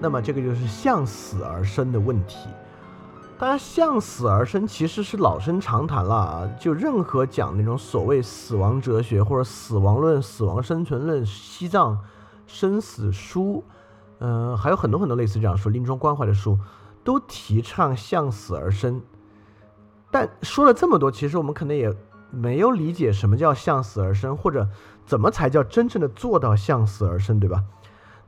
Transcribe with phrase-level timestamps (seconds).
[0.00, 2.48] 那么这个就是向死而生的问题。
[3.38, 6.48] 当然，向死而生其实是老生常谈了啊！
[6.60, 11.98] 就任何讲那种所谓死亡哲学或者死亡论、死亡生存论、西藏
[12.46, 13.64] 生死书，
[14.18, 16.58] 嗯，还有很多很多类似这样说临终关怀的书，
[17.02, 19.00] 都提倡向死而生。
[20.10, 21.90] 但说了这么多，其实我们可能也
[22.30, 24.68] 没有理解什么叫向死而生，或者
[25.06, 27.64] 怎么才叫真正的做到向死而生，对吧？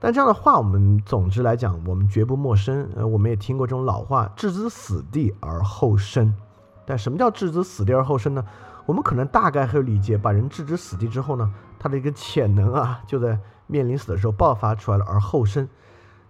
[0.04, 2.90] 但这样的话，我们总之来讲，我们绝不陌生。
[2.96, 6.34] 呃，我们也听过这种老话：“置之死地而后生。”
[6.84, 8.44] 但什么叫置之死地而后生呢？
[8.84, 13.38] 我们可能大概会理解，把人置之死地之后呢，他的一个潜能啊，就在
[13.68, 15.68] 面临死的时候爆发出来了，而后生。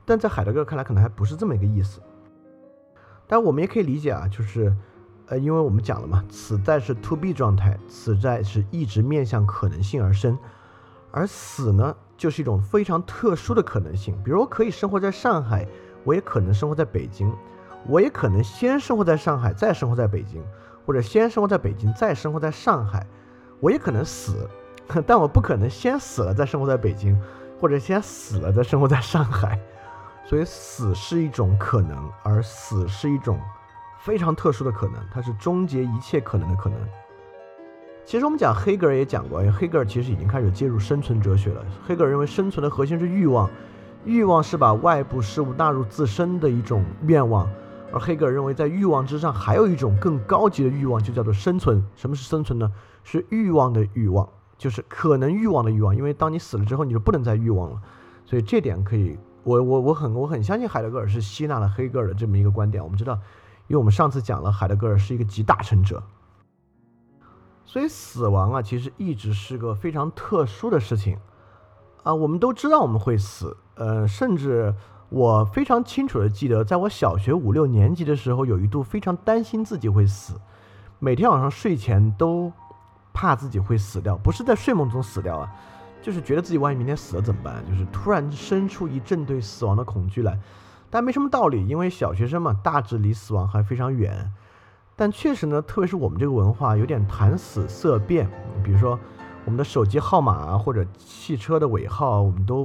[0.04, 1.98] 但在海德格尔看来，可能还不是这么一个意思。
[3.26, 4.76] 但我们也可以理解啊，就是，
[5.28, 10.38] 呃，因为我们讲了嘛，此在是 to be 状态，此在是一直面向可能性而生，
[11.10, 11.96] 而死呢？
[12.22, 15.66] 就是一种非常特殊的可能性，比如我可以生活在上海，
[16.04, 17.34] 我也可能生活在北京，
[17.88, 20.40] 我也可能先生活在上海，再生活在北京，
[20.86, 23.04] 或者先生活在北京，再生活在上海，
[23.58, 24.48] 我也可能死，
[25.04, 27.20] 但我不可能先死了再生活在北京，
[27.60, 29.58] 或者先死了再生活在上海，
[30.24, 33.36] 所以死是一种可能，而死是一种
[33.98, 36.78] 非常特殊的可能，它是终结一切可能的可能。
[38.04, 41.64] 其实我们讲黑格尔也讲过，因为黑格尔其实已经开始介入生存哲学了。
[41.86, 43.48] 黑格尔认为生存的核心是欲望，
[44.04, 47.48] 欲望是把外部事物纳入自身的一种愿望。
[47.92, 51.82] 而黑格尔认为，在欲望之上还有一种更高级的欲望，就叫做生存。
[51.94, 52.70] 什么是生存呢？
[53.04, 55.94] 是欲望的欲望，就是可能欲望的欲望。
[55.94, 57.80] 因为当你死了之后，你就不能再欲望了。
[58.24, 62.82] 所以这点可以，我我我很我很相信海德格尔是吸纳了黑格尔的这么一个观点。
[62.82, 63.14] 我们知道，
[63.68, 66.02] 因为我们上次讲了，海德格尔是一个集大成者。
[67.72, 71.16] 所以死亡啊，其实一直是个非常特殊的事情，
[72.02, 74.74] 啊，我们都知道我们会死，呃，甚至
[75.08, 80.34] 我非常清楚的记得，在我小学五六年级的时候，有一度非常担心自己会死，
[80.98, 82.52] 每天晚上睡前都
[83.14, 85.50] 怕自己会死掉，不是在睡梦中死掉啊，
[86.02, 87.64] 就是觉得自己万一明天死了怎么办？
[87.66, 90.38] 就是突然生出一阵对死亡的恐惧来，
[90.90, 94.30] 但没什么道理，因为小学生嘛，大致离死亡还非常远。
[95.02, 98.30] 但确实呢，特别是我们这个文化有点谈死色变，
[98.62, 98.96] 比如说
[99.44, 102.64] 我们的手机号码啊，或者汽车的尾号，我们都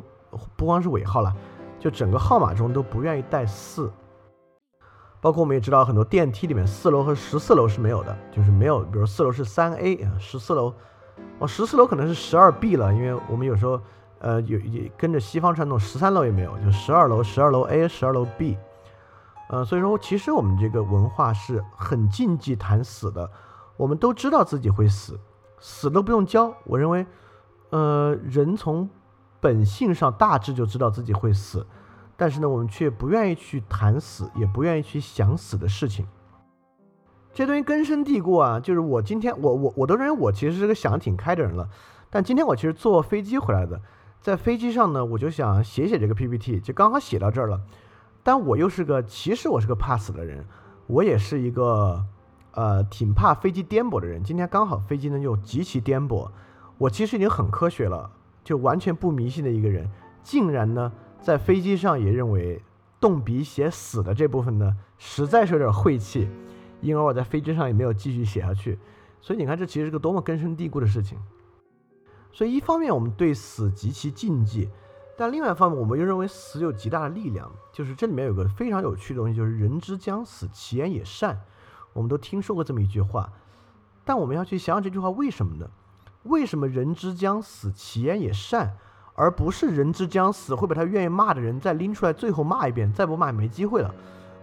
[0.56, 1.36] 不光是尾号了，
[1.80, 3.92] 就整个号码中都不愿意带四。
[5.20, 10.72] 包括我们也知道，很多电梯里面四楼和十四楼是没有的，就是没有，比如四楼是三 A 啊，十四楼，
[11.40, 13.82] 哦，十四楼可能是十二 B 了，因为我们有时候
[14.20, 18.56] 呃有也跟着西方传统，十三楼也没有，就十二楼，十二楼 A，十二楼 B。
[19.50, 23.30] 呃，所以说，其实我们这个文化是很禁忌谈死的。
[23.78, 25.20] 我们都知道自己会死，
[25.60, 26.54] 死都不用教。
[26.66, 27.06] 我认为，
[27.70, 28.90] 呃，人从
[29.40, 31.66] 本性上大致就知道自己会死，
[32.16, 36.06] 但是呢，我们却不愿意去谈死，也不愿意去想死的事情。
[37.34, 38.60] 这东西根深蒂固啊。
[38.60, 41.70] 就是我今天，我我我都认为我其实是个想的挺开的人了。
[42.10, 43.80] 但今天我其实坐飞机回来的，
[44.20, 47.62] 在飞机上呢，我就想写写这个 PPT，就刚好写到这儿了。
[48.28, 50.46] 但我又是个，其实我是个怕死的人，
[50.86, 52.04] 我也是一个，
[52.52, 54.22] 呃，挺怕飞机颠簸的人。
[54.22, 56.30] 今天刚好飞机呢又极其颠簸，
[56.78, 58.12] 我其实已经很科学了，
[58.44, 59.90] 就完全不迷信的一个人，
[60.24, 62.62] 竟然呢在飞机上也认为
[63.00, 66.28] 动笔写死的这部分呢实在是有点晦气，
[66.82, 68.78] 因而我在飞机上也没有继续写下去。
[69.22, 71.18] 所以你看，这其实是个多么根深蒂固的事情。
[72.34, 74.68] 所以一方面我们对死极其禁忌。
[75.18, 81.42] 但另外一方面，我们又认为死有极大的力量，就是这里面有个非常有趣的东西，就是“人之将死，其言也善”。
[81.94, 83.28] 我们都听说过这么一句话，
[84.06, 85.68] 但我们要去想想这句话为什么呢？
[86.24, 88.78] 为什么“人之将死，其言也善”，
[89.16, 93.90] 而不是“人之将死”会把他愿意骂的人再拎出来最后骂一遍，再不骂没机会了；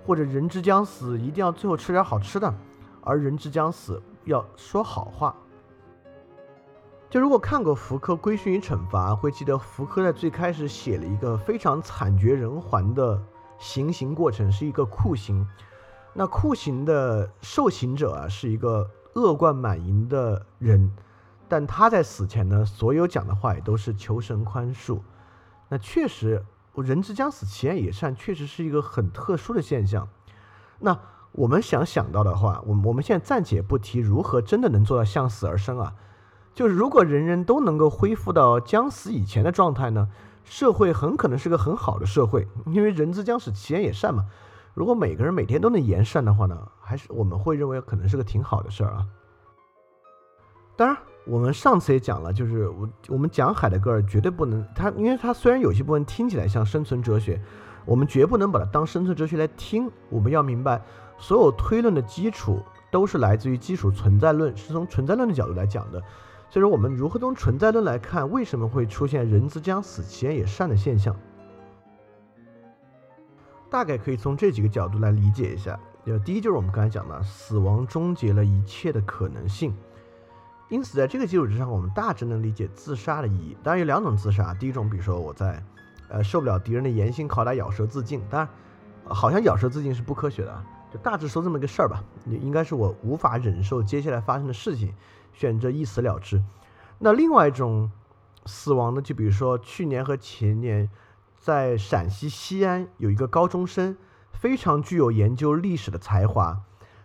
[0.04, 2.52] 或者“人之将死，一定要最后吃点好吃的”，
[3.00, 5.36] 而“人之将死”要说好话。
[7.14, 13.22] 就如果看过福柯《规训与惩罚》，会记得福柯在最开始写了一个非常惨绝人寰的
[13.56, 15.46] 行刑过程，是一个酷刑。
[16.12, 20.90] 那酷刑的受刑者啊，是一个恶贯满盈的人，
[21.46, 24.98] 但他在死前呢，所有讲的话也都是求神宽恕。
[25.68, 26.44] 那确实，
[26.74, 30.08] 人之将死，其言也善，确实是一个很特殊的现象。
[30.80, 30.98] 那
[31.30, 35.94] 我们想想到的话，我我们现在暂且不提如何真的能做到向死而生啊。
[36.54, 40.08] 就是如果人人都能够恢复到将死以前的状态呢，
[40.44, 44.24] 社会很可能是个很好的社会，因为人之将死，其言也善嘛。
[44.72, 49.06] 如果每个人每天都能言善的话呢，还是我们会认为可能是个挺好的事儿啊。
[50.76, 50.96] 当然，
[51.26, 57.40] 我们上次也讲了，就是我我们讲海德格尔绝对不能他，因为他虽然有些部分听起来像生存哲学，
[57.84, 59.90] 我们绝不能把它当生存哲学来听。
[60.08, 60.82] 我们要明白，
[61.18, 62.60] 所有推论的基础
[62.90, 66.02] 都是来自于基础存在论，是从存在论的角度来讲的。
[66.54, 71.12] 所以说，我们如何从存在论来看，为什么会出现人之将死，其言也善的现象？
[73.68, 75.76] 大概可以从这几个角度来理解一下。
[76.04, 79.74] 呃，第一就是我们刚才讲的，死亡终结了一切的可能性。
[80.68, 83.56] 因此，在这个基础之上，我们大致能理解自杀的意义。
[83.64, 85.60] 当然有两种自杀，第一种，比如说我在，
[86.08, 88.22] 呃，受不了敌人的严刑拷打，咬舌自尽。
[88.30, 88.48] 当然，
[89.12, 90.64] 好像咬舌自尽是不科学的啊。
[90.92, 94.94] 就大致说这么个事儿吧，应该是我无法忍受接下来发生的事情，
[95.34, 96.42] 选择一死了之。
[96.98, 97.90] 那另外一种
[98.46, 100.88] 死亡呢，就比如说去年和前年，
[101.38, 103.96] 在陕西西安有一个高中生，
[104.32, 106.62] 非常具有研究历史的才华，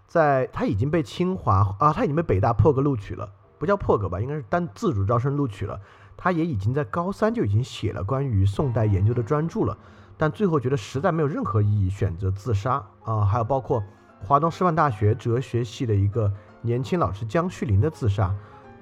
[0.08, 3.30] 在他已经被清华啊，他已经被北大破格录取了。
[3.58, 5.82] 不叫破格吧，应该是单自主招生录取了。
[6.16, 9.78] 他也已经在高三就已经写了关于宋代研究的专著了，
[10.18, 13.26] 但最后觉得实在没有任何意义，选择自杀啊。
[13.26, 13.84] 还有包括
[14.26, 16.32] 华东师范大学哲学系的一个
[16.62, 18.34] 年轻老师江旭林的自杀，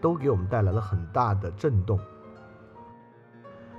[0.02, 2.00] 都给我们带来了很大的震动。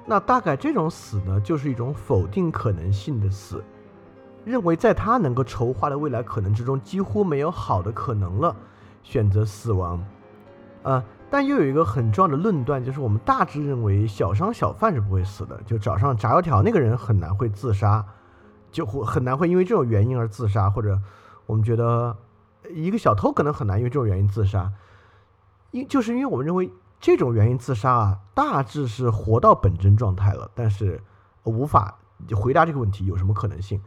[0.06, 3.62] 那大概这种死呢，就是一种否定可能性的死，
[4.44, 8.56] 认为在他能够筹划的未来可能之中几乎没有好的可能了，
[9.02, 10.02] 选择死亡。
[10.84, 18.02] 呃，但又有一个很重要的论断，就是我们大致认为小商小贩是不会死的，就早上炸油条那个人很难会自杀，
[18.70, 20.98] 就会很难会因为这种原因而自杀，或者
[21.44, 22.16] 我们觉得
[22.70, 24.72] 一个小偷可能很难因为这种原因自杀，
[25.70, 26.70] 因就是因为我们认为
[27.00, 31.02] 这种原因自杀啊，大致是活到本真状态了，但是
[31.44, 31.98] 无法
[32.36, 33.80] 回答这个问题有什么可能性，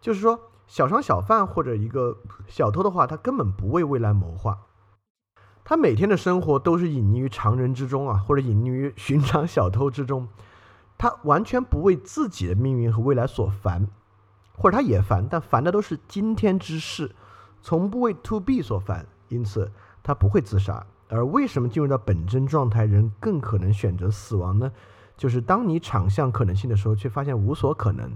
[0.00, 2.16] 就是说小商小贩或者一个
[2.48, 4.58] 小偷的话，他根本不为未来谋划。
[5.62, 10.28] 他每天的生活都是隐匿于常人之中啊，或者隐匿于寻常小偷之中。
[10.98, 13.86] 他完全不为自己的命运和未来所烦，
[14.56, 17.14] 或者他也烦，但烦的都是今天之事，
[17.62, 19.06] 从不为 to be 所烦。
[19.28, 19.70] 因此，
[20.02, 20.84] 他不会自杀。
[21.08, 24.70] 而为什么进入到本真状态，人更可能选择死亡呢？
[25.16, 28.10] 就是当你场向可能性的时候，却发现无所可能，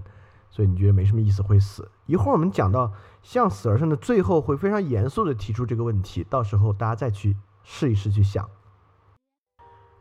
[0.49, 1.89] 所以你觉得没什么意思，会死。
[2.05, 7.35] 一会儿我们讲到向死而生的最后，会非常严肃的提出这个问题，到时候大家再去。
[7.67, 8.47] 试一试去想。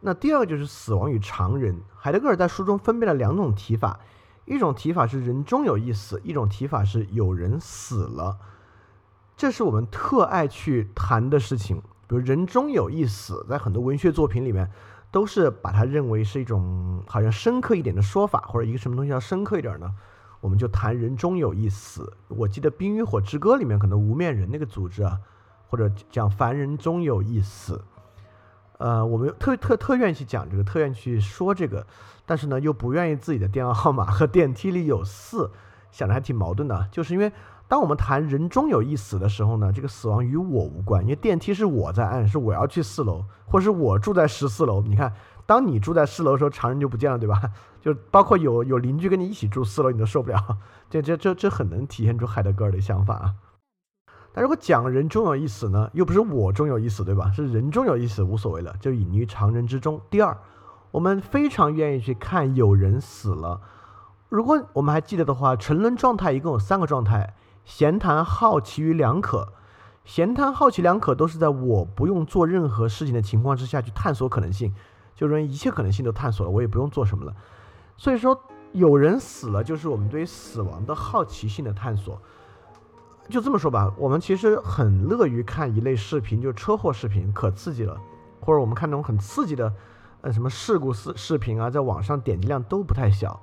[0.03, 1.81] 那第二个就是死亡与常人。
[1.97, 3.99] 海德格尔在书中分辨了两种提法，
[4.45, 8.37] 一种提法是人终有一死，一种提法是有人死了。
[9.37, 11.83] 这是我们特爱去谈的事情。
[12.07, 14.71] 比如人终有一死，在很多文学作品里面，
[15.11, 19.95] 都是把它认为是一种好像深刻一点的说法，或者一个什么东西要深刻一点呢？
[20.41, 22.13] 我们就谈人终有一死。
[22.29, 25.19] 我记得《冰与火之歌》里面可能无面人那个组织啊。
[25.67, 27.83] 或者讲凡人终有一死，
[28.79, 31.85] 呃，我们特特特愿意去讲这个，特愿意去说这个，
[32.25, 35.51] 但是呢，又不愿意自己的电话号码和电梯里有四，
[35.91, 36.89] 想着还挺矛盾的。
[36.93, 37.33] 就是因为
[37.67, 44.83] 当我们谈人终有一死的时候呢，这个死亡与我无关，因为电梯是我在按，是我要去四楼，或是我住在十四楼。
[44.83, 45.13] 你看，
[45.47, 47.41] 当你住在四楼的时候，常人就不见了，对吧？
[47.81, 50.59] 就包括有有邻居跟你一起住四楼，你都受不了。
[50.89, 53.35] 这这这这很能体现出海德格尔的想法啊。
[54.33, 57.31] 但如果讲人终有一死呢，又不是我终有一死，对吧？
[57.33, 60.01] 是人终有一死，无所谓了，就隐于常人之中。
[60.11, 60.37] 第二，
[60.91, 63.61] 我们非常愿意去看有人死了。
[64.29, 69.53] 如果我们还记得的话，沉沦状态一共有三个状态：闲谈、好奇与两可。
[70.05, 74.75] 闲谈、好奇、两可都是在我不用做任何事情的情况之下去探索可能性，
[75.15, 77.35] 就认为一切可能性都探索了，我也不用做什么了。
[77.97, 78.39] 所以说，
[78.73, 82.21] 有人死了，就是我们对于死亡的好奇性的探索。
[83.31, 87.99] 就这么说吧，我们其实很乐于看一类视频，就是车祸视频，可刺激了。
[88.41, 89.73] 或者我们看那种很刺激的，
[90.21, 93.41] 呃，什么事故视视频啊，在网上点击量都不太小。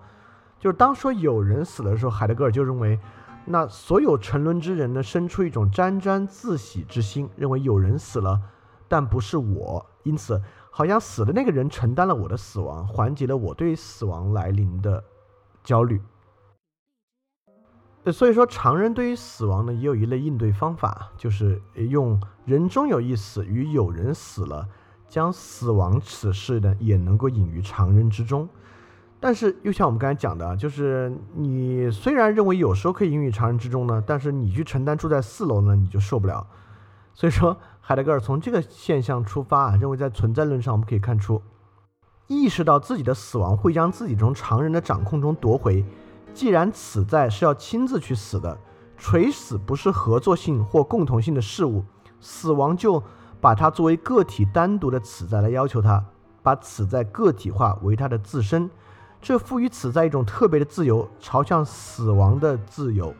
[0.59, 2.99] 就是当说有人死的时候，海德格尔就认为，
[3.45, 8.39] 那所有沉沦之人呢，生出一种沾沾自喜之心，认为有人死了，
[8.87, 15.03] 但不是我，因此好像死的那个人承担了我的死亡，缓解了我对死亡来临的
[15.63, 16.01] 焦虑。
[18.11, 24.67] 所以说，常人对于死亡呢，也有一类应对方法，就是用“人终有一死”与“有人死了”，
[25.07, 28.49] 将死亡此事呢，也能够隐于常人之中。
[29.23, 36.47] 但是，又像我们刚才讲的，就是你虽然认为有时候可以隐于常人之中呢，但是你去承担住在四楼呢，你就受不了。
[37.13, 41.39] 所以说，海德格尔从这个现象出发啊，认为在存在论上，我们可以看出，
[42.25, 45.85] 意识到自己的死亡会将自己从常人的掌控中夺回。
[46.33, 48.57] 既然此在是要亲自去死的，
[48.97, 51.85] 垂死不是合作性或共同性的事物，
[52.19, 53.03] 死亡就
[53.39, 56.03] 把它作为个体单独的此在来要求它，
[56.41, 58.67] 把此在个体化为它的自身，
[59.21, 63.13] 这赋予此在一种特别的自由，朝向死亡的自由。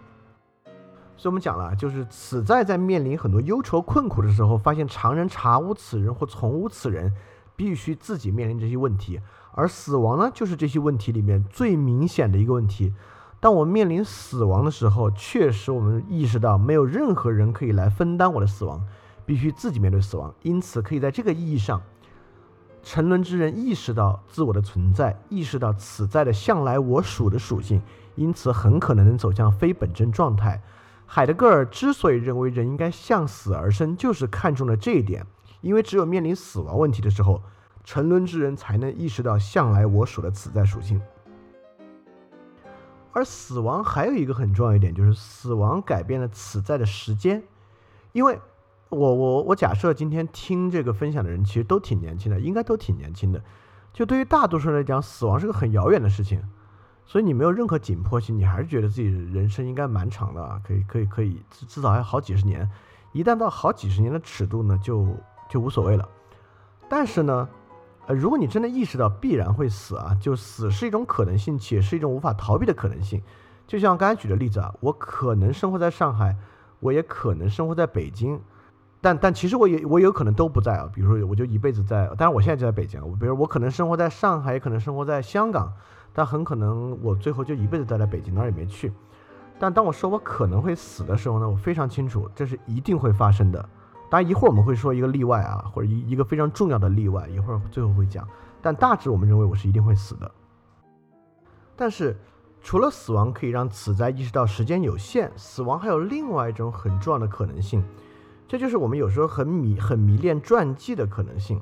[1.15, 7.13] 所以我们讲了，就是此在在面临很多忧愁困苦的时候，发现常人查无此人或从无此人，
[7.55, 9.21] 必须自己面临这些问题。
[9.51, 12.91] 而死亡呢，就是这些问题里面最明显的一个问题。
[13.39, 18.83] 当我面临死亡的时候，确实我们意识到没有任何人可以来分担我的死亡，
[19.23, 20.33] 必须自己面对死亡。
[20.41, 21.79] 因此，可以在这个意义上，
[22.83, 27.81] 沉沦之人意识到自我的存在，意识到此在的向来我属的属性，
[28.15, 30.61] 因此很可能能走向非本真状态。
[31.05, 35.25] 海德格尔之所以认为人应该向死而生，就是看中了这一点。
[35.61, 37.41] 因为只有面临死亡问题的时候，
[37.83, 40.99] 沉沦之人才能意识到向来我属的此在属性。
[43.11, 47.43] 而死亡还有一个很重要一点，就是死亡改变了此在的时间。
[48.13, 48.39] 因为
[48.91, 53.41] 我我我假设今天听这个分享的人其实都挺年轻的，应该都挺年轻的。
[53.93, 56.41] 就对于大多数人来讲，死亡是个很遥远的事情。
[57.05, 62.69] 所以你没有任何紧迫性，你还是觉得自己人生应该蛮长的啊，可以可以可以，至少还有好几十年。
[63.11, 65.07] 一旦到好几十年的尺度呢，就
[65.49, 66.07] 就无所谓了。
[66.87, 67.49] 但是呢，
[68.07, 73.21] 呃，如果你真的意识到必然会死啊，就死是一种可能性，且是一种无法逃避的可能性。
[73.67, 76.37] 就像刚才举的例子啊，我可能生活在上海，
[76.79, 78.39] 我也可能生活在北京，
[79.01, 80.89] 但但其实我也我有可能都不在啊。
[80.93, 83.01] 比如说，我就一辈子在，当然我现在就在北京。
[83.05, 85.73] 我比如我可能生活在上海，也可能生活在香港。
[86.13, 88.91] 但很可能我最后就一辈子待在北京，哪儿也没去。
[89.57, 93.59] 但当我说我可能会死的时候呢，我非常清楚这是一定会发生的。
[94.09, 98.27] 当然一会儿我们会说一个例外啊，或者一一个非常重要的例外，一会儿最后会讲。
[98.61, 100.29] 但大致我们认为我是一定会死的。
[101.77, 102.19] 但是
[102.61, 107.81] 除了死亡可以让此在意识到时间有限，死亡还有另外一种很重要的可能性，
[108.51, 111.61] 这就是我们有时候很迷很迷恋传记的可能性。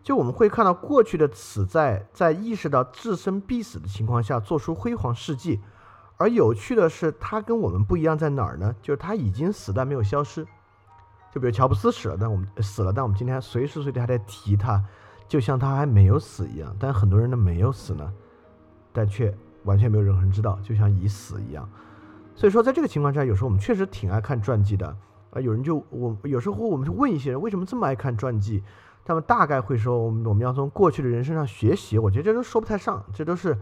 [0.00, 5.60] 就我们会看到过去的此在在意识到自身必死的情况下做出辉煌事迹，
[6.16, 8.76] 而有趣的是，他跟我们不一样在哪儿呢？
[8.80, 10.46] 就是他已经死但没有消失。
[11.32, 14.80] 就比如乔布斯死了，但我们死了，但我们今天随时随地还在提他，
[15.26, 16.76] 就像他还没有死一样。
[16.78, 18.08] 但很多人呢没有死呢，
[18.92, 21.68] 但却完全没有任何人知道，就像已死一样。
[22.36, 24.96] 所以说，在这个情况下，有时候我们确实挺爱看传记的
[25.34, 25.40] 啊。
[25.40, 28.62] 有人就我有时候我们就问一些人，为什么这么爱看传记？
[29.04, 31.98] 他们大概会说，我们我们要从过去的人身上学习。
[31.98, 33.54] 我觉得这都说不太上，这都是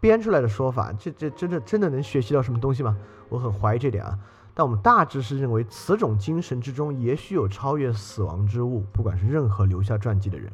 [0.00, 0.92] 编出来的说法。
[0.92, 2.96] 这这真的真的能学习到什么东西吗？
[3.28, 4.18] 我很怀疑这点啊。
[4.54, 8.82] 但我们大致是认为，此种精神之中也许有超越死亡之物。
[8.92, 10.50] 不管是任何留下传记的人，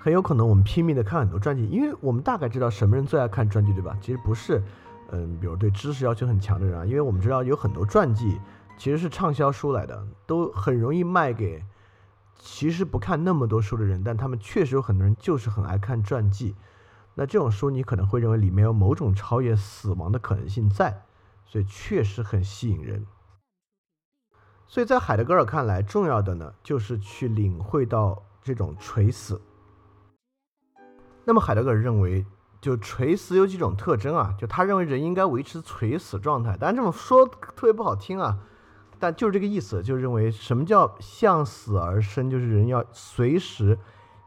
[0.00, 3.96] 很有可能我们拼命的看很多传记，因为我们大概知道什么人最爱看传记，对吧？
[4.00, 4.60] 其实不是，
[5.12, 8.40] 嗯，比如对知识要求很强的人啊，因为我们知道有很多传记
[8.80, 11.62] 其实是畅销书来的，都很容易卖给。
[12.38, 16.56] 其实不看那么多书的人，但他们确实有很多人就是很爱看传记。
[17.14, 21.02] 那这种书你可能会认为里面有某种超越死亡的可能性在，
[21.44, 23.04] 所以确实很吸引人。
[24.66, 29.38] 所以在海德格尔看来，重要的呢就是去领会到这种垂死。
[31.26, 32.24] 那么海德格尔认为，
[32.62, 34.34] 就垂死有几种特征啊？
[34.38, 38.38] 就他认为人应该维持垂死状态，但这么说特别不好听啊。
[39.00, 43.78] 但就是这个意思，就认为什么叫向死而生，就是人要随时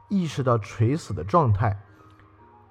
[0.09, 1.79] 意识到垂死的状态。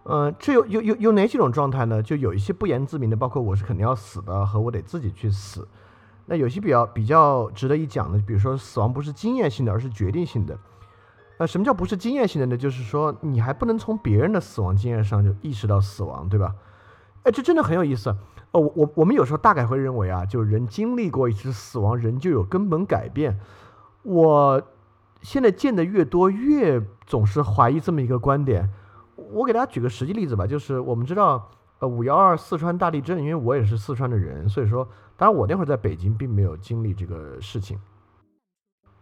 [0.03, 2.03] 呃，这有有有有哪几种状态呢？
[2.03, 5.67] 就有一些不言自明的，包括我是肯定要死的和我得自己去死。
[6.27, 10.59] 那有些比较比较值得一讲的，比如说死亡不是经验性的，而是决定性的。
[11.39, 12.57] 呃，什么叫不是经验性的呢？
[12.57, 16.55] 就是说你还不能从别人的死亡经验上就意识到死亡，对吧？
[17.23, 18.15] 哎，这真的很有意思。
[18.53, 23.41] 哦，我我们有时候大概会认为啊，就人经历过一次死亡，人就有根本改变。
[24.03, 24.63] 我
[25.23, 28.71] 现在见的越多，越总是怀疑这么一个观点。
[29.17, 37.79] 我给大家举个实际例子吧，就是我们知道，呃，五幺二四川大地震，因为我也是四川的人，所以说，当然我那会儿在北京并没有经历这个事情，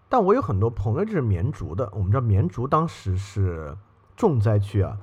[0.09, 3.76] 但我有很多朋友就是绵竹的，我们知道绵竹当时是
[4.14, 4.97] 重灾区啊，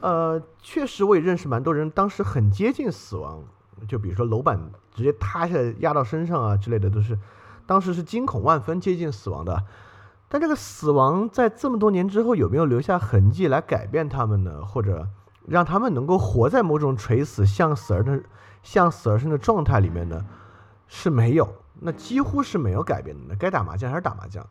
[0.00, 3.42] 呃，确实我也认识蛮多人，当时很接近死亡。
[3.88, 7.18] 就比如说楼板直接塌下来压到身上啊之类的，都是
[7.66, 9.64] 当时是惊恐万分、接近死亡的。
[10.28, 14.64] 但这个死亡在这么多年之后有没有留下痕迹来改变他们呢？
[14.64, 15.06] 或者
[15.46, 18.22] 让他们能够活在某种垂死向死而的
[18.62, 20.24] 向死而生的状态里面呢？
[20.86, 23.22] 是没有，那几乎是没有改变的。
[23.28, 24.46] 那该打麻将还是打麻将，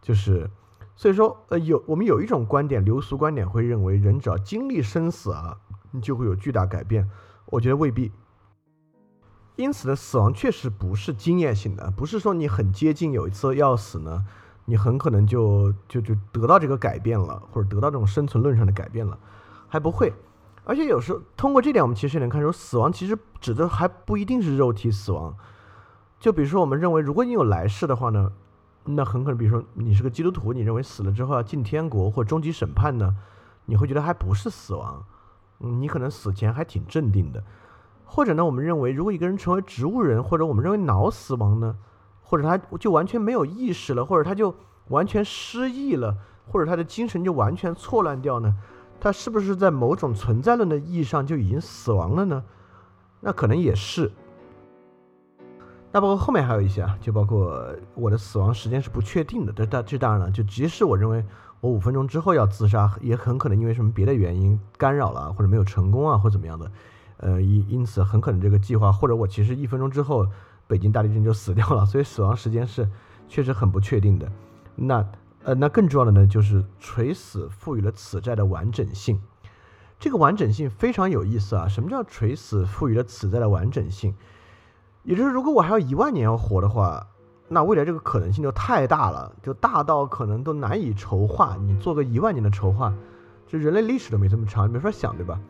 [0.00, 0.50] 就是
[0.94, 5.56] 所以说，呃，有我们有一种观点，流俗观点会认为人只要经历生死啊，
[6.00, 7.10] 就会有巨大改变。
[7.46, 8.12] 我觉得未必。
[9.56, 14.24] 因此呢，死亡确实不是经验性的，不是说你很接近有一次要死呢，
[14.66, 19.18] 你很可能就就就得到这个改变了，或者得到这种生存论上的改变了，
[19.66, 20.12] 还不会。
[20.64, 25.34] 而且有时候通过这点，我们其实也能看出，死亡其实指的还不一定是肉体死亡。
[26.18, 28.32] 就比如说，我们认为，如果你有来世的话呢，
[28.84, 33.16] 那很可能，比如说你是个基督徒，你认为死了之后要进天国或终极审判呢，
[33.64, 35.04] 你会觉得还不是死亡，
[35.58, 37.42] 你可能死前还挺镇定的。
[38.08, 41.76] 或者呢，我们认为，如果一个人成为植物人，或者我们认为脑死亡呢，
[42.22, 44.54] 或者他就完全没有意识了，或者他就
[44.88, 48.54] 完全失忆了，或者他的精神就完全错乱掉呢？
[48.98, 52.42] 他是不是在某种存在论的意义上就已经死亡了呢？
[53.20, 54.10] 那可能也是。
[55.92, 59.52] 那包括后面还有一些啊，就包括我的死亡时间是不确定的。
[59.52, 61.24] 这这当然了，就即使我认为
[61.60, 66.70] 我五分钟之后要自杀，也很可能因为什么别的原因干扰了，或者没有成功啊，或怎么样的。
[67.18, 70.26] 呃，因因此很可能这个计划，或者我其实一分钟之后
[70.66, 71.84] 北京大地震就死掉了。
[71.86, 72.88] 所以死亡时间是
[73.28, 74.30] 确实很不确定的。
[74.74, 75.04] 那。
[75.44, 79.20] 呃，那更重要的呢，就是垂死赋予了此债的完整性。
[79.96, 81.68] 这个完整性非常有意思啊！
[81.68, 84.12] 什么叫垂死赋予了此债的完整性？
[85.04, 87.06] 也就是如果我还有一万年要活的话，
[87.46, 91.56] 那未来这个可能性就太大了，就大到可能都难以筹划。
[91.60, 92.92] 你做个一万年的筹划，
[93.46, 95.40] 就人类历史都没这么长，没法想，对吧？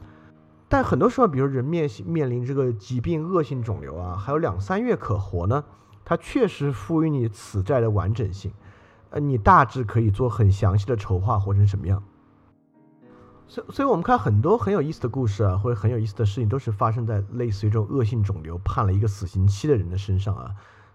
[0.69, 5.65] 但很多时候，比如人面面临这个疾病、恶性肿瘤啊，还有两三月可活呢，
[6.05, 8.53] 它确实赋予你此债的完整性。
[9.11, 12.03] 呃，你大致可以做很详细的筹划，活成什么样？
[13.47, 20.51] 所，所以我们看很多很有意思的故事啊，或者很有意思的事情，都是发生在类似于这种恶性肿瘤判了一个死刑期的人的身上啊。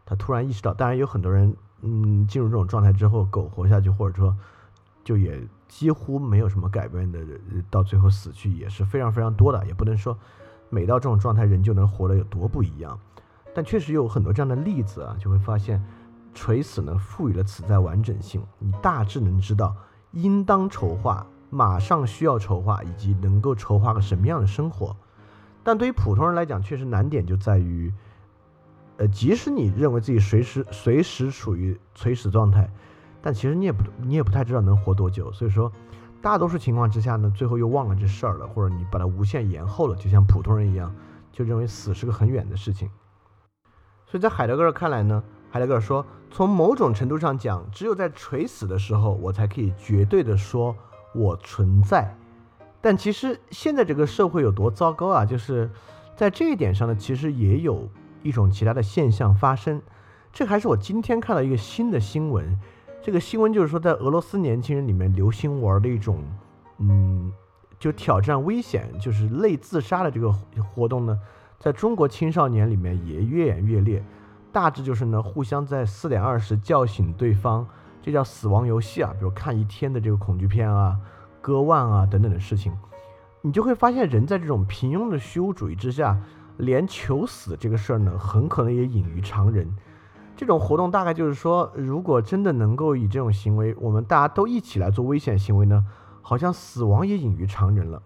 [0.06, 4.36] 他突然意识到，当然有很多人，嗯，进入这种状态之后苟活下去，或者说
[5.04, 7.20] 就也几乎没有什么改变的，
[7.70, 9.66] 到最后死去也是非常非常多的。
[9.66, 10.18] 也不能说
[10.70, 13.00] 每到这种状态人就能活得有多不一样，
[13.54, 15.84] 但确实有很多这样的例子啊，就会发现。
[16.34, 18.42] 垂死呢，赋予了此在完整性。
[18.58, 19.76] 你大致能知道
[20.12, 24.96] 应当筹划、马上需要筹划，以及能够筹划个什么样的生活。
[25.62, 27.94] 但对于普通人来讲，确实难点就在于，
[28.96, 32.72] 呃，即使你认为自己随时随时处于垂死状态，
[33.22, 35.32] 但其实你也不你也不太知道能活多久。
[35.32, 35.72] 所以说，
[36.22, 40.94] 大多数情况之下呢，最后又忘了这事儿了，或者你把它无限延后了，就像普通人一样，
[41.32, 42.90] 就认为死是个很远的事情。
[44.06, 45.24] 所以在海德格尔看来呢。
[45.54, 50.74] 海德格尔说：“从某种程度上讲，只有在垂死的时候，我才可以绝对的说
[51.14, 52.16] 我存在。
[52.80, 55.26] 但其实现在这个社会有多糟糕啊！
[55.26, 55.70] 就是
[56.16, 57.90] 在这一点上呢，其实也有
[58.24, 59.82] 一种其他的现象发生。
[60.32, 62.58] 这还是我今天看到一个新的新闻。
[63.04, 66.24] 这个新闻就是说，在俄罗斯年轻人里面流行玩的一种，
[66.78, 67.32] 嗯，
[67.80, 71.20] 就挑战危险，就是类自杀的这个活动呢，
[71.60, 74.04] 在中国青少年里面也越演越烈。”
[74.54, 77.66] 大致就是呢，互相在四点二十叫醒对方，
[78.02, 79.12] 这叫死亡游戏啊。
[79.18, 80.96] 比如看一天的这个恐惧片啊、
[81.42, 82.72] 割腕啊等等的事情，
[83.42, 86.20] 你就会发现，人在这种平庸的虚无主义之下，
[86.58, 89.74] 连求死这个事儿呢，很可能也隐于常人。
[90.36, 95.86] 这种活动大概就是说，如果真的能够以这种行为，我们大家都一起来做危险行为呢，
[96.22, 98.02] 好像死亡也隐于常人了。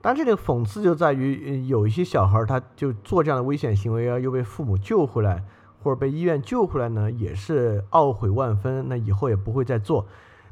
[0.00, 5.44] 但这个讽刺就在于，有一些小孩他就做这样的危险行为啊，又被父母救回来。
[5.82, 8.88] 或者被医院救回来呢，也是懊悔万分。
[8.88, 10.06] 那以后也不会再做。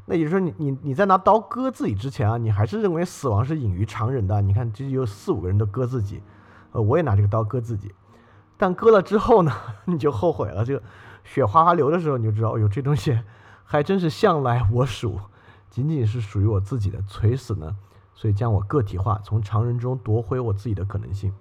[0.05, 4.39] 那也就是说，你你你在拿刀割自己之前啊，你还是认为死亡是隐于常人的。
[4.43, 6.21] 你看，这有四五个人都割自己，
[6.71, 7.91] 呃，我也拿这个刀割自己。
[8.57, 9.51] 但割了之后呢，
[9.85, 10.63] 你就后悔了。
[10.63, 10.83] 这个
[11.23, 13.19] 血哗哗流的时候，你就知道，哎呦，这东西
[13.63, 15.19] 还真是向来我属，
[15.69, 17.01] 仅仅是属于我自己的。
[17.07, 17.75] 垂死呢，
[18.13, 21.33] 所以将我个体化，从常人中夺回我自己的可能性。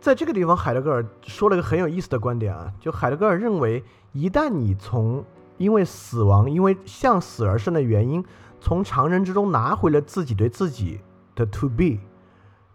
[0.00, 5.24] 在这个地方，海德格尔说了个很有意思的观点啊，就海德格尔认为，一旦你从
[5.58, 8.24] 因为死亡、因为向死而生的原因，
[8.60, 11.00] 从常人之中拿回了自己对自己
[11.34, 11.98] 的 to be，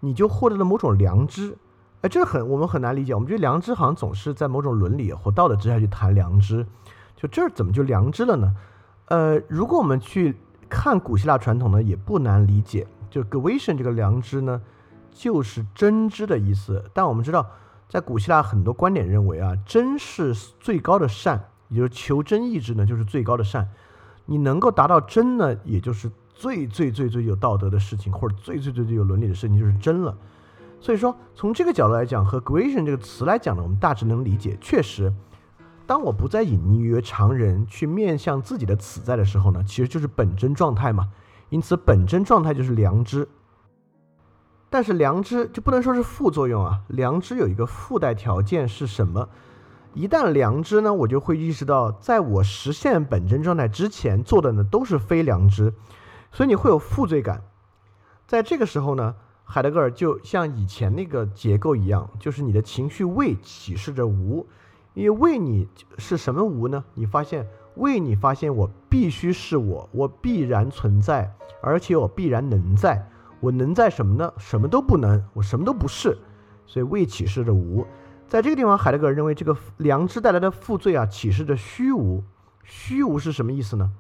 [0.02, 1.58] 你就获得了某种良知。
[2.06, 6.64] 哎，这很我们很难理解，我们觉得良知好像总是在某种伦理或道德之下去谈良知，
[7.16, 8.56] 就这儿怎么就良知了呢？
[9.06, 10.36] 呃，如果我们去
[10.70, 14.62] 看古希腊传统呢，也不难理解，就 g v i s i o n 这个良知呢。
[15.10, 17.50] 就是真知的意思，但我们知道，
[17.88, 23.68] 在古希腊很多观点认为啊，真是最高的善，也就是求真意志呢，就是最高的善。
[24.26, 30.16] 你能够达到真呢，也就是最最最最有道德的事情，或者最最最最有伦理的事情，就是真了。
[30.86, 34.56] 所以说，从这个角度来讲，和 “gradation” 这个词来讲呢，我们大致能理解。
[34.62, 35.12] 确实，
[35.88, 41.10] 当我不再隐匿于常人，去面向自己的此在的时候呢，其实就是本真状态嘛。
[41.50, 43.28] 因此，本真状态就是良知。
[44.70, 49.28] 但是良知就不能说是副作用啊，良知有一个附带条件是什么？
[49.96, 55.74] 一旦良知呢，我就会意识到，在我实现本真状态之前做的呢都是非良知，
[56.32, 57.42] 所以你会有负罪感。
[58.28, 59.16] 在这个时候呢，
[59.48, 64.46] 海德格尔就像以前那个结构一样，就是你的情绪为启示着无，
[64.96, 66.84] 因为为你是什么无呢？
[66.96, 71.32] 你发现为你发现我必须是我，我必然存在，
[71.62, 73.08] 而且我必然能在。
[73.40, 74.34] 我能在什么呢？
[74.38, 76.18] 什么都不能，我什么都不是。
[76.66, 77.86] 所以为启示着无，
[78.28, 82.24] 在这个地方，海德格尔认为这个良知带来的负罪啊，启示着虚无。
[82.64, 83.92] 虚无是什么意思呢？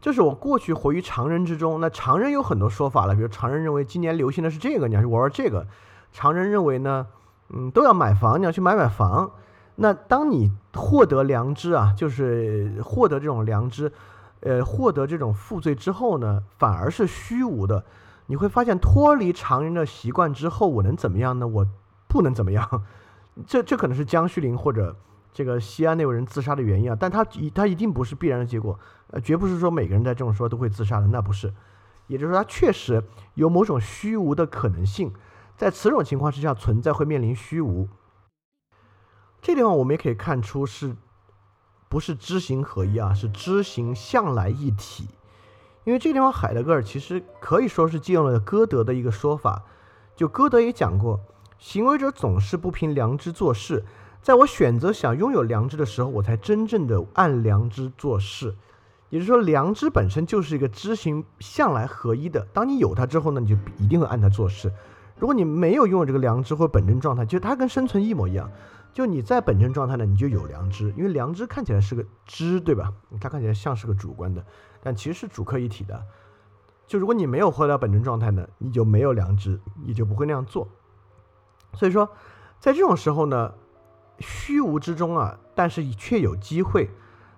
[0.00, 5.66] 就是我过去活于常人之中，那常人有很多说法了，比如常人认为今年流行的是这个，你要去玩玩这个；
[6.12, 7.08] 常人认为呢，
[7.48, 9.30] 嗯，都要买房，你要去买买房。
[9.74, 13.92] 那当你获得良知啊，就是获得这种良知，
[14.40, 17.84] 呃，获得这种负罪之后呢，反而是虚无的。
[18.26, 21.46] 你会发现脱离常人的习惯之后，我能怎么样呢？
[21.46, 21.66] 我
[22.06, 22.84] 不能怎么样。
[23.46, 24.94] 这这可能是江绪林或者。
[25.38, 28.76] 这个西安那位人自杀的原因啊，但他一他一定不是必然的结果，
[29.10, 31.54] 呃，绝不是说每个人在这种时候都会自杀的，那不是，
[32.08, 35.12] 也就是说他确实有某种虚无的可能性，
[35.56, 37.88] 在此种情况之下存在会面临虚无。
[39.40, 40.96] 这地方我们也可以看出是，
[41.88, 45.06] 不是知行合一啊，是知行向来一体，
[45.84, 49.62] 因为这地方海德格尔其实可以说是借用了歌德的一个说法，
[50.16, 51.20] 就歌德也讲过，
[51.58, 53.84] 行为者总是不凭良知做事。
[54.20, 58.54] 在我选择想拥有良知的时候，我才真正的按良知做事。
[59.10, 62.46] 也就是说，良知本身就是一个知行向来合一的。
[62.52, 64.70] 当你有它之后呢，你就一定会按它做事。
[65.16, 68.50] 如果你没有拥有这个良知或本真状态，就它跟生存一模一样。
[68.92, 72.92] 就你在本真状态呢，你就有良知，因为良知看起来是个知，对吧？
[73.18, 74.44] 它看起来像是个主观的，
[74.82, 76.04] 但其实是主客一体的。
[76.86, 80.68] 就如果你没有回到本真状态呢，你就没有良知，你就不会那样做。
[81.72, 82.10] 所以说，
[82.60, 83.54] 在这种时候呢。
[84.18, 86.90] 虚无之中啊，但是却有机会。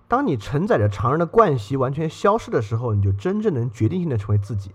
[0.08, 4.72] 当你承载着常人的惯习完全消失的时候，你就真正能决定性的成为自己。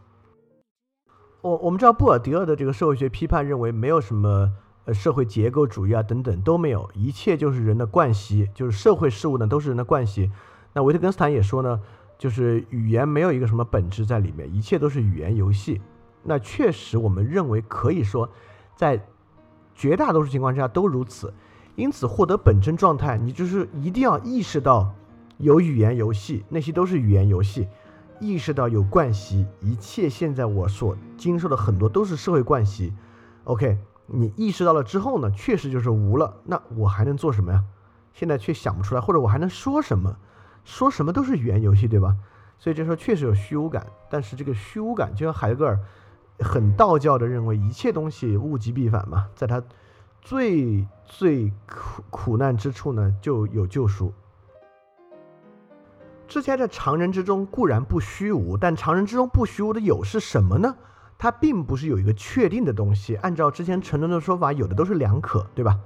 [1.41, 4.51] 我我们知道布尔迪厄的这个社会学批判认为，没有什么
[4.85, 10.31] 呃社会结构主义啊等等都没有，一切就是人的惯习，就是社会事物呢都是人的惯习。
[10.73, 11.81] 那维特根斯坦也说呢，
[12.17, 15.81] 就是语言没有一个什么本质在里面，一切都是语言游戏。
[16.23, 18.29] 那确实，我们认为可以说，
[18.75, 19.05] 在
[19.75, 21.33] 绝大多数情况之下都如此。
[21.75, 24.93] 因此，获得本真状态，你就是一定要意识到
[25.37, 27.67] 有语言游戏，那些都是语言游戏；
[28.21, 32.93] 意识到有惯习，一切现在我所经受的很多都是社会惯习。
[33.43, 36.33] OK，你意识到了之后呢，确实就是无了。
[36.45, 37.61] 那我还能做什么呀？
[38.13, 40.15] 现在却想不出来，或者我还能说什么？
[40.63, 42.15] 说什么都是语言游戏，对吧？
[42.57, 43.85] 所以这时候确实有虚无感。
[44.09, 45.77] 但是这个虚无感，就像海德格尔
[46.39, 49.61] 很道教的认为，一切东西物极必反嘛，在他。
[50.25, 54.11] 最最苦苦难之处呢，就有救赎。
[56.27, 60.75] 之前在常人之中固然不虚无，但常人之中不虚无的有是什么呢？
[61.19, 63.15] 它并不是有一个确定的东西。
[63.17, 65.79] 按照之前陈伦的说法，有的都是两可，对吧？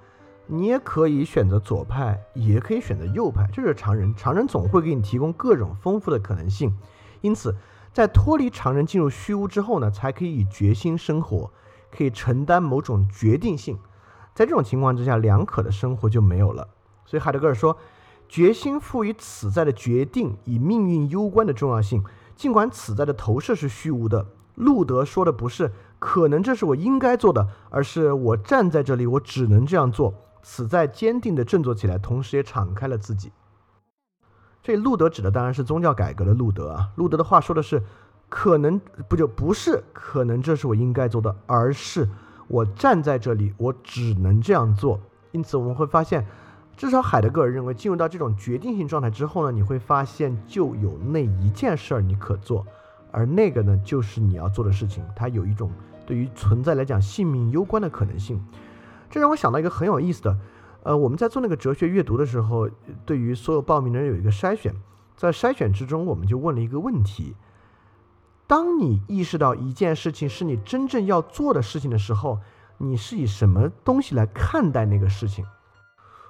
[0.48, 4.16] 你也可以选择左派，也可以选择右派，这是常人。
[4.16, 6.74] 常人总会给你提供各种丰富的可能性。
[7.20, 7.54] 因此，
[7.92, 11.52] 在脱离常人进入虚无之后呢，才可以以决心生活，
[11.92, 13.78] 可以承担某种决定性。
[14.40, 16.66] 在这种情况之下，两可的生活就没有了。
[17.06, 17.78] 所以海德格尔说，
[18.30, 22.02] 决心赋予此在的决定以命运攸关的重要性。
[22.38, 30.14] 尽管此在的投射是虚无的，路德说的不是可能这是我应该做的，而是我站在这里，我只能这样做。
[30.42, 33.34] 此在坚定地振作起来，同时也敞开了自己。
[34.64, 36.92] 这路德指的当然是宗教改革的路德啊。
[36.96, 37.84] 路德的话说的是，
[38.30, 42.08] 可能不就不是可能这是我应该做的，而是。
[42.50, 45.00] 我站在这里，我只能这样做。
[45.32, 46.26] 因此，我们会发现，
[46.76, 52.66] 至少海德格尔认为，进入到这种决定性状态之后呢，你会发现就有那一件事儿你可做，
[53.12, 55.06] 而那个呢，就是你要做的事情。
[55.16, 55.72] 它有一种
[56.08, 58.44] 对于存在来讲性命攸关的可能性。
[59.12, 60.38] 这让我想到一个很有意思的，
[60.82, 62.68] 呃，我们在做那个哲学阅读的时候，
[63.06, 64.74] 对于所有报名的人有一个筛选，
[65.16, 67.36] 在筛选之中，我们就问了一个问题。
[68.50, 72.40] 当你意识到一件事情是你真正要做的事情的时候，
[72.80, 75.46] 你是以什么东西来看待那个事情？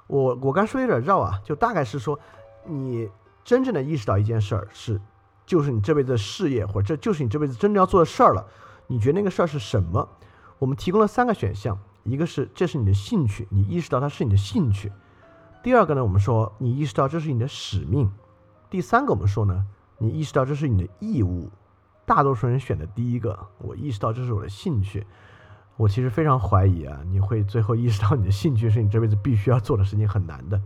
[0.08, 2.20] 我我刚说有点绕啊，就大概是说，
[2.66, 3.10] 你
[3.46, 5.00] 真正的意识到一件事儿是，
[5.46, 8.46] 就是你这辈子的事业，或者这就是你这辈子真正要做的事儿了。
[8.88, 10.10] 你觉得那个事儿是什么？
[10.58, 14.90] 我们提供了三个选项，一个是这是你的兴趣，你意识到它是你的兴趣；
[15.64, 18.10] 第二个呢，我们说你意识到这是你的使命；
[18.70, 19.66] 第三个我们说呢，
[20.00, 21.50] 你意识到这是你的义务。
[22.10, 25.06] 大多数人选的第一个，我意识到这是我的兴趣。
[25.78, 30.60] 我其实非常怀疑啊，你会最后意识到你的兴趣是你这辈子必须要做的事情，很难的。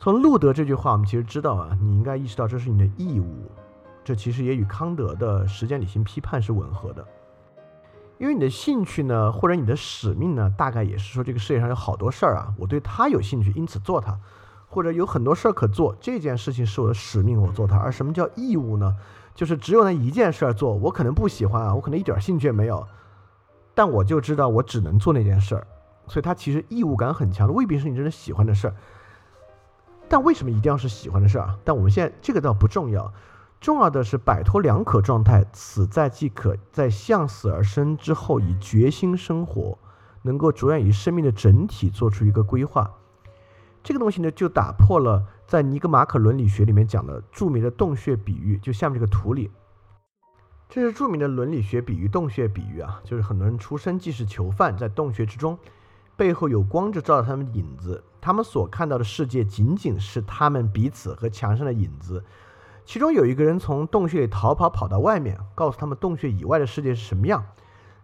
[0.00, 3.48] 从路德这句话，我们其实知道啊，你应该意识到这是你的义务。
[4.02, 7.06] 这其实也与康德的时间理性批判是吻合的。
[8.18, 14.18] 因为你的兴趣呢，或者你的使命呢，大概也是说这个世界上有好多事儿啊，我对它有兴趣，因此做它，
[14.68, 17.78] 或者有很多事儿可做，这件事情是我的使命，我做它。
[17.78, 18.96] 而什么叫义务呢？
[19.40, 22.86] 就是只有那一件事儿做，我可能不喜欢啊，我可能一点兴趣也没有，
[23.74, 25.66] 但我就知道我只能做那件事儿，
[26.06, 28.74] 所以它其实义务感很强的，未必是你真的喜欢的事儿。
[30.10, 31.58] 但为什么一定要是喜欢的事儿啊？
[31.64, 33.10] 但我们现在这个倒不重要。
[33.62, 39.78] 重要的是摆脱两可状态，此在即可，在向死而生之后，以决心生活，
[40.20, 42.90] 能够着眼于生命的整体，做出一个规划。
[43.82, 48.56] 这个东西呢，就打破了在尼格马可伦理学里面讲的著名的洞穴比喻。
[48.58, 49.50] 就下面这个图里，
[50.68, 55.58] 这是著名的伦理学比喻——洞穴比喻啊，就是很多人出生即是囚犯，在洞穴之中，
[56.16, 62.24] 背后有光就照着他们的影子，他们所看到的世界仅仅是他们彼此和墙上的影子。
[62.84, 67.44] 其中有一个人从洞穴里逃跑，跑到外面，告诉他们洞穴以外的世界是什么样。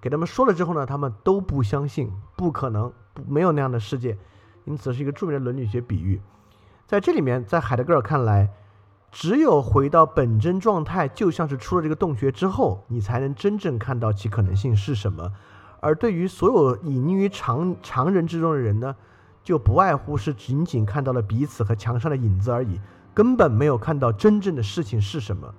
[0.01, 4.19] 给他们说了之后呢，他们都不相信，不可能，不没有那样的世界。
[4.65, 6.21] 因此是一个著名的伦理学比喻。
[6.87, 8.49] 在这里面，在海德格尔看来，
[9.11, 15.33] 只有回到本真状态，就像是出了这个洞穴之后，你才能真正看到其可能性是什么。
[15.81, 18.95] 而对于所有隐匿于常常人之中的人呢，
[19.43, 22.81] 就不外乎是仅仅看到了彼此和墙上的影子而已。
[23.13, 25.53] 根本没有看到真正的事情是什么。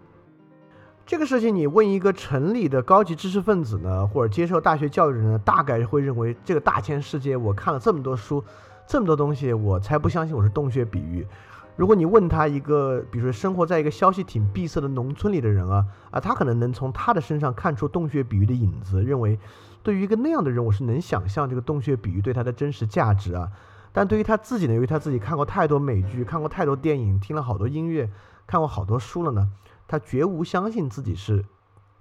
[1.06, 8.42] 这个事情，你问一个城里的高级知识分子呢，或者接受大学教育的人呢，大概会认为这个大千世界，我看了这么多书，
[8.88, 11.28] 这么多东西，我才不相信我是洞穴比喻。
[11.76, 19.38] 如果你问他一个，比如说生活在一个消息挺闭塞的农村里的人啊，啊，他可能能从他的身上看出洞穴比喻的影子，认为
[19.84, 23.52] 对于一个那样的人，我是能想象这个洞穴比喻对他的真实价值啊。
[23.92, 28.10] 但对于他自己呢，由于他自己看过太多美剧，看过太多电影，听了好多音乐，
[28.48, 29.50] 看过好多书了呢，
[29.86, 31.44] 他绝无相信自己是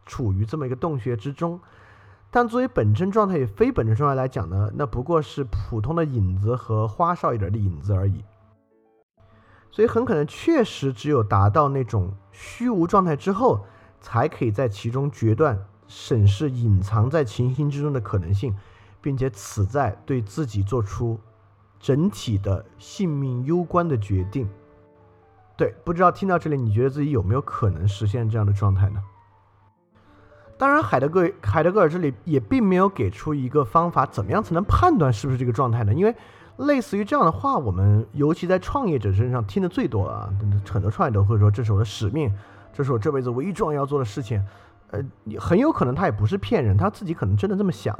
[0.06, 1.58] 处于这么一个洞穴之中。
[2.36, 8.22] 但作为本真状态与非本真状态来讲呢，那不过是普通的影子和花哨一点的影子而已。
[9.70, 13.64] 所以很可能确实只有达到那种虚无状态之后，
[14.02, 18.54] 才可以在其中决断、审视隐藏在情形之中的可能性，
[19.00, 21.18] 并且此在对自己做出。
[21.80, 24.46] 整体的性命攸关的决定，
[25.56, 29.02] 对，不知道听到这里，你觉得自己有没有可能实现这样的状态呢？
[30.58, 35.92] 当然，海德格海德格尔这里也并没有给出一个方法，怎么样才能判断是不是这个状态呢？
[35.92, 36.14] 因为
[36.56, 40.30] 类似于这样的话，我们尤其在创业者身上听的最多啊，
[40.70, 42.32] 很多创业者会说这是我的使命，
[42.72, 44.42] 这是我这辈子唯一重要要做的事情。
[44.90, 45.04] 呃，
[45.38, 47.94] 很有可能他也不是骗人，他自己可能真的这么想。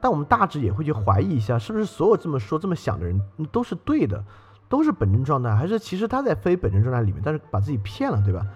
[0.00, 4.22] 但我们大致也会去怀疑一下，是不是所有这么说、这么想的人都是对的，
[4.68, 8.46] 都是本真状态，还是其实他在非本真状态里面，但是把自己骗了，对吧？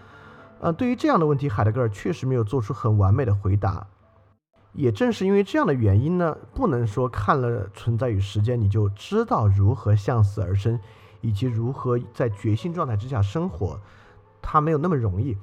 [0.63, 3.85] 呃，对于这样的问题，海德格尔确实没有做出很完美的回答。
[4.75, 10.79] 也正是因为这样的原因呢，不能说看了《存在与时间》你就知道如何向死而生，
[11.21, 13.77] 以及如何在决心状态之下生活，
[14.41, 15.37] 它没有那么容易。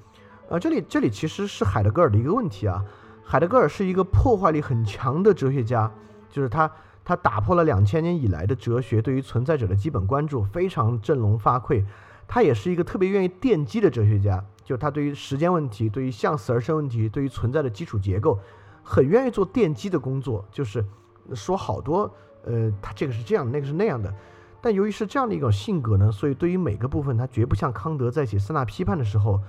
[0.47, 2.85] 呃，这里这里其实是海德格尔的一个问题啊。
[3.21, 5.91] 海德格尔是一个破坏力很强的哲学家，
[6.31, 6.71] 就是他，
[7.03, 11.83] 他打破了两千年以来的哲学对于存在者的基本关注，非常振聋发聩。
[12.29, 18.39] 他也是一个特别愿意奠基的哲学家，就他对于时间问题、对于向死而生问题、对于存在的基础结构，
[18.83, 20.85] 很愿意做奠基的工作，就是
[21.33, 22.09] 说好多，
[22.45, 24.13] 呃，他这个是这样，那个是那样的。
[24.61, 29.41] 但由于是这样的一种性格呢，所以对于每个部分，他绝不像康德在写三大批判的时候。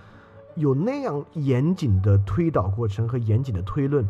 [0.56, 4.06] 有那样严谨的推导过程和严谨的推论，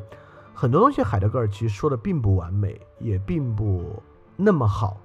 [0.55, 4.03] 很多东西海德格尔其实说的并不完美，也并不
[4.37, 4.99] 那么好。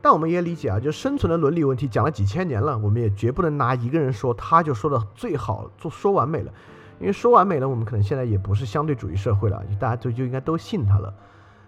[0.00, 6.52] 但我们也理解啊，就生存的伦理问题讲了几千年了，我们也绝不能拿一个人说他就说的最好，做说完美了。
[7.00, 11.14] 因为说完美了，我们可能现在也不是相对主义社会了，大家就就应该都信他了。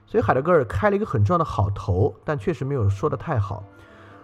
[0.06, 3.62] 所以海德格尔开了一个很重要的好头，但确实没有说的太好。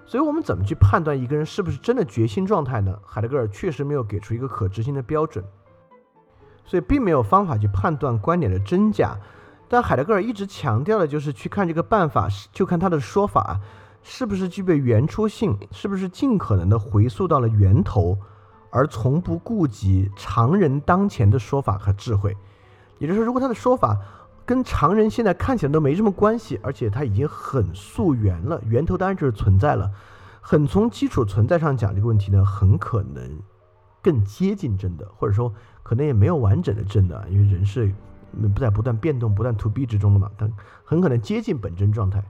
[0.04, 2.96] 所以我们怎么去判断一个人是不是真的决心状态呢？
[3.04, 5.44] 海德格尔确实没有给出一个可执行的标准，
[6.64, 9.16] 所以并没有方法去判断观点的真假。
[9.68, 13.60] 但海德格尔一直强调的就是去看这个办法，就看他的说法
[14.08, 18.16] 是不是具备原初性，是不是尽可能的回溯到了源头，
[18.70, 22.34] 而从不顾及常人当前的说法和智慧。
[22.98, 23.98] 也就是说，如果他的说法，
[24.44, 29.90] 跟常人现在看起来都没什么关系，而且他已经很溯源了，源头当然就是存在了，
[30.40, 33.40] 很从基础存在上讲这个问题呢，很可能
[34.00, 37.92] 更接近真的，或者说可能也没有完整的真的，因为人是
[38.54, 40.48] 不在不断变动、不断 to be 之中的嘛，但
[40.84, 42.22] 很可能接近本真状态。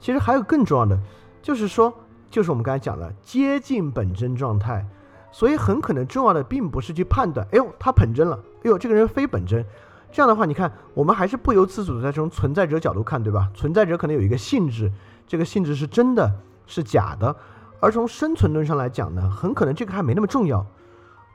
[0.00, 0.98] 其实还有更重要的，
[1.42, 1.92] 就是说，
[2.30, 4.84] 就是我们刚才讲的接近本真状态，
[5.30, 9.64] 所以很可能重要的并不是去判断，哎呦他本真了，哎呦这个人非本真。
[10.12, 13.48] 这样的话，你看我们还是不由自主的在从存在者角度看，对吧？
[13.54, 14.90] 存在者可能有一个性质，
[15.26, 16.32] 这个性质是真的
[16.66, 17.36] 是假的，
[17.78, 20.66] 而从生存论上来讲呢，很可能这个还没那么重要。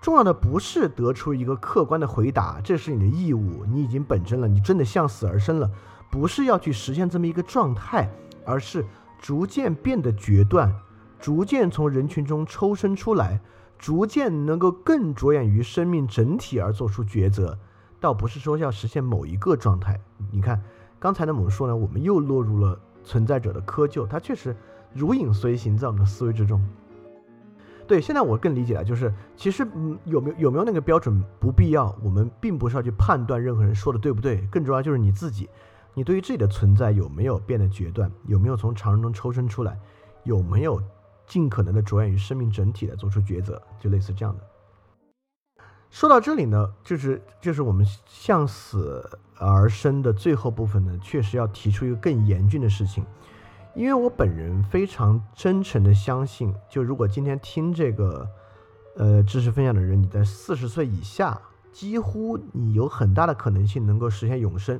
[0.01, 5.71] 重要的不是得出一个客观的回答，这是你的义务，你已经本真了，你真的向死而生了，
[6.11, 8.11] 不是要去实现这么一个状态，
[8.45, 8.85] 而是
[9.19, 10.73] 逐渐变得决断，
[11.19, 13.41] 逐渐从人群中抽身出来，
[13.77, 17.57] 逐渐能够更着眼于生命整体而做出抉择，
[17.99, 19.99] 倒不是说要实现某一个状态。
[20.31, 20.61] 你看
[20.99, 24.55] 刚才的我们说呢，我们又落入了存在者的窠臼，它确实
[24.93, 26.63] 如影随形在我们的思维之中。
[27.87, 35.47] 对，现在我更理解了，就是其实，嗯，有没有有没有那个标准不必要，我们并不是要去判断任何人说的对不对，更重要就是你自己，
[35.95, 39.79] 你对于自己的存在有没有变得决断，有没有从常人中抽身出来，
[40.23, 40.79] 有没有
[41.25, 44.43] 尽可能的着眼于生命整体的做出抉择，就类似这样的。
[45.89, 53.05] 说到这里呢，就是就是我们向死而生的最后部分呢，确实要提出一个更严峻的事情。
[53.73, 58.27] 因为我本人非常真诚的相信，就如果今天听这个，
[58.97, 61.39] 呃，知识分享的人，你在四十岁以下，
[61.71, 64.79] 几乎你有很大的可能性能够实现永生。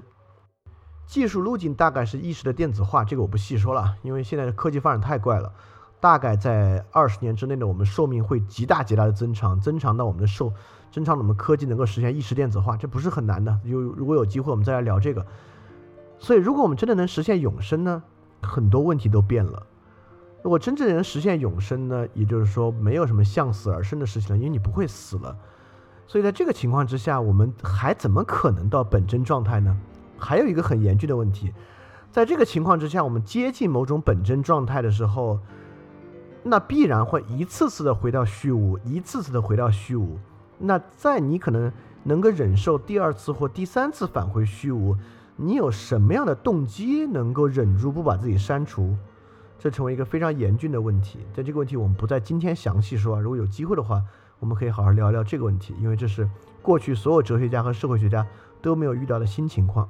[1.06, 5.52] 技术路径大概是意识的电子化，这个我不细说了，因为现在的科技发展太快了，
[6.00, 10.52] 大概在二十年之内呢，我们寿命会极大极大的增长，增长到我们的寿，
[10.92, 13.60] 增长我们科技能够实现意识电子化，这不是很难的。
[13.64, 15.26] 有如果有机会，我们再来聊这个。
[16.18, 18.02] 所以，如果我们真的能实现永生呢？
[18.42, 19.64] 很多问题都变了。
[20.44, 22.08] 如果真正能实现永生呢？
[22.14, 25.36] 也就是说，没有什么向死而生的事情了，因为你不会死了。
[26.08, 29.76] 所以在这个情况之下，我们还怎么可能到本真状态呢？
[30.18, 31.54] 还有一个很严峻的问题，
[32.12, 35.40] 在这个情况之下，我们接近某种本真状态的时候，
[36.44, 40.18] 那必然会一次次的回到虚无，一次次的回到虚无。
[40.58, 41.72] 那在你可能
[42.04, 44.96] 能够忍受第二次或第三次返回虚无。
[45.38, 48.96] 你有什么样的动机能够忍住不把自己删除？
[49.60, 51.20] 这成为一个非常严峻的问题。
[51.36, 53.20] 但这个问题我们不在今天详细说。
[53.22, 54.02] 如果有机会的话，
[54.40, 56.30] 我们可以好好聊聊这个问题，因为这是
[56.62, 58.26] 过去所有哲学家和社会学家
[58.62, 59.90] 都没有遇到的新情况。